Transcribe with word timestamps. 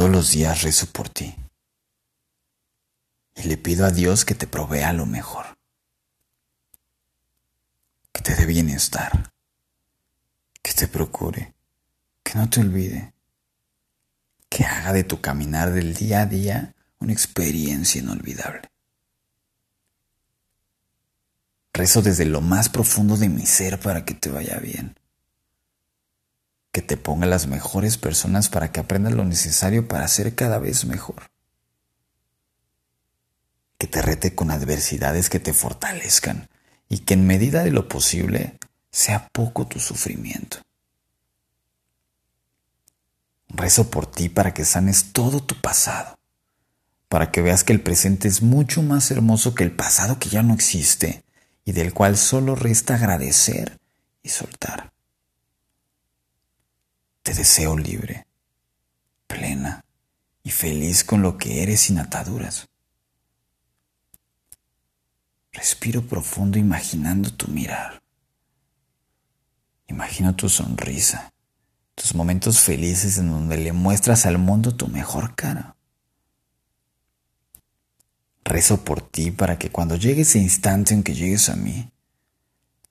Todos 0.00 0.12
los 0.12 0.30
días 0.30 0.62
rezo 0.62 0.86
por 0.86 1.10
ti. 1.10 1.36
Y 3.36 3.42
le 3.42 3.58
pido 3.58 3.84
a 3.84 3.90
Dios 3.90 4.24
que 4.24 4.34
te 4.34 4.46
provea 4.46 4.94
lo 4.94 5.04
mejor, 5.04 5.58
que 8.10 8.22
te 8.22 8.34
dé 8.34 8.46
bienestar, 8.46 9.30
que 10.62 10.72
te 10.72 10.88
procure, 10.88 11.52
que 12.22 12.32
no 12.36 12.48
te 12.48 12.60
olvide, 12.60 13.12
que 14.48 14.64
haga 14.64 14.94
de 14.94 15.04
tu 15.04 15.20
caminar 15.20 15.70
del 15.70 15.92
día 15.92 16.22
a 16.22 16.26
día 16.26 16.74
una 16.98 17.12
experiencia 17.12 18.00
inolvidable. 18.00 18.70
Rezo 21.74 22.00
desde 22.00 22.24
lo 22.24 22.40
más 22.40 22.70
profundo 22.70 23.18
de 23.18 23.28
mi 23.28 23.44
ser 23.44 23.78
para 23.78 24.06
que 24.06 24.14
te 24.14 24.30
vaya 24.30 24.56
bien. 24.60 24.98
Que 26.72 26.82
te 26.82 26.96
ponga 26.96 27.26
las 27.26 27.46
mejores 27.46 27.98
personas 27.98 28.48
para 28.48 28.72
que 28.72 28.80
aprendas 28.80 29.12
lo 29.12 29.24
necesario 29.24 29.88
para 29.88 30.06
ser 30.08 30.34
cada 30.34 30.58
vez 30.58 30.84
mejor. 30.84 31.30
Que 33.78 33.86
te 33.86 34.02
rete 34.02 34.34
con 34.34 34.50
adversidades 34.50 35.30
que 35.30 35.40
te 35.40 35.52
fortalezcan 35.52 36.48
y 36.88 36.98
que 36.98 37.14
en 37.14 37.26
medida 37.26 37.64
de 37.64 37.70
lo 37.70 37.88
posible 37.88 38.58
sea 38.90 39.28
poco 39.32 39.66
tu 39.66 39.78
sufrimiento. 39.78 40.58
Rezo 43.48 43.90
por 43.90 44.06
ti 44.06 44.28
para 44.28 44.54
que 44.54 44.64
sanes 44.64 45.12
todo 45.12 45.42
tu 45.42 45.60
pasado, 45.60 46.18
para 47.08 47.32
que 47.32 47.42
veas 47.42 47.64
que 47.64 47.72
el 47.72 47.80
presente 47.80 48.28
es 48.28 48.42
mucho 48.42 48.82
más 48.82 49.10
hermoso 49.10 49.54
que 49.54 49.64
el 49.64 49.72
pasado 49.72 50.18
que 50.18 50.28
ya 50.28 50.42
no 50.42 50.54
existe 50.54 51.24
y 51.64 51.72
del 51.72 51.92
cual 51.92 52.16
solo 52.16 52.54
resta 52.54 52.94
agradecer 52.94 53.80
y 54.22 54.28
soltar. 54.28 54.92
Te 57.22 57.34
deseo 57.34 57.76
libre, 57.76 58.26
plena 59.26 59.84
y 60.42 60.50
feliz 60.50 61.04
con 61.04 61.22
lo 61.22 61.36
que 61.36 61.62
eres 61.62 61.82
sin 61.82 61.98
ataduras. 61.98 62.68
Respiro 65.52 66.06
profundo 66.06 66.58
imaginando 66.58 67.32
tu 67.32 67.48
mirar. 67.48 68.00
Imagino 69.88 70.34
tu 70.36 70.48
sonrisa, 70.48 71.32
tus 71.94 72.14
momentos 72.14 72.60
felices 72.60 73.18
en 73.18 73.30
donde 73.30 73.58
le 73.58 73.72
muestras 73.72 74.24
al 74.24 74.38
mundo 74.38 74.74
tu 74.74 74.86
mejor 74.86 75.34
cara. 75.34 75.76
Rezo 78.44 78.84
por 78.84 79.02
ti 79.02 79.30
para 79.30 79.58
que 79.58 79.70
cuando 79.70 79.96
llegue 79.96 80.22
ese 80.22 80.38
instante 80.38 80.94
en 80.94 81.02
que 81.02 81.14
llegues 81.14 81.48
a 81.48 81.56
mí, 81.56 81.90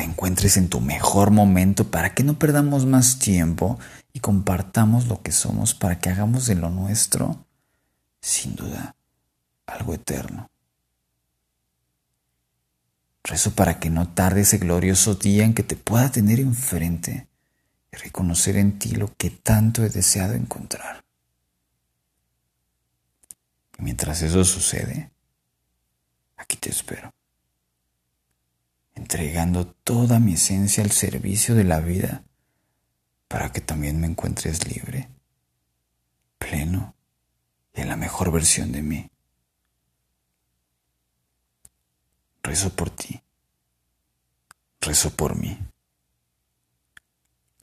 te 0.00 0.06
encuentres 0.06 0.56
en 0.56 0.70
tu 0.70 0.80
mejor 0.80 1.30
momento 1.30 1.90
para 1.90 2.14
que 2.14 2.24
no 2.24 2.38
perdamos 2.38 2.86
más 2.86 3.18
tiempo 3.18 3.78
y 4.14 4.20
compartamos 4.20 5.08
lo 5.08 5.20
que 5.20 5.30
somos 5.30 5.74
para 5.74 5.98
que 5.98 6.08
hagamos 6.08 6.46
de 6.46 6.54
lo 6.54 6.70
nuestro, 6.70 7.44
sin 8.22 8.56
duda, 8.56 8.96
algo 9.66 9.92
eterno. 9.92 10.48
Rezo 13.22 13.54
para 13.54 13.78
que 13.78 13.90
no 13.90 14.08
tarde 14.08 14.40
ese 14.40 14.56
glorioso 14.56 15.16
día 15.16 15.44
en 15.44 15.52
que 15.52 15.64
te 15.64 15.76
pueda 15.76 16.10
tener 16.10 16.40
enfrente 16.40 17.28
y 17.92 17.96
reconocer 17.98 18.56
en 18.56 18.78
ti 18.78 18.92
lo 18.92 19.12
que 19.18 19.28
tanto 19.28 19.84
he 19.84 19.90
deseado 19.90 20.32
encontrar. 20.32 21.04
Y 23.78 23.82
mientras 23.82 24.22
eso 24.22 24.46
sucede, 24.46 25.10
aquí 26.38 26.56
te 26.56 26.70
espero, 26.70 27.12
entregando 29.00 29.66
toda 29.66 30.20
mi 30.20 30.34
esencia 30.34 30.84
al 30.84 30.90
servicio 30.90 31.54
de 31.54 31.64
la 31.64 31.80
vida 31.80 32.22
para 33.28 33.50
que 33.50 33.62
también 33.62 33.98
me 33.98 34.06
encuentres 34.06 34.68
libre, 34.68 35.08
pleno 36.38 36.94
y 37.72 37.80
en 37.80 37.88
la 37.88 37.96
mejor 37.96 38.30
versión 38.30 38.72
de 38.72 38.82
mí. 38.82 39.10
Rezo 42.42 42.76
por 42.76 42.90
ti, 42.90 43.22
rezo 44.82 45.10
por 45.16 45.34
mí, 45.34 45.58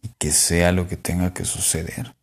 y 0.01 0.09
que 0.17 0.31
sea 0.31 0.71
lo 0.71 0.87
que 0.87 0.97
tenga 0.97 1.33
que 1.33 1.45
suceder, 1.45 2.15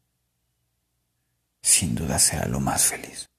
sin 1.62 1.94
duda 1.94 2.19
será 2.19 2.47
lo 2.49 2.59
más 2.59 2.87
feliz. 2.87 3.31